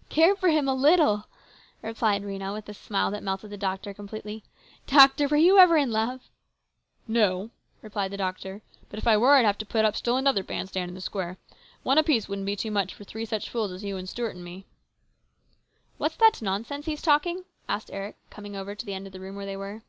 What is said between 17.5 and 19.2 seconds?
asked Eric, coming over to the end of the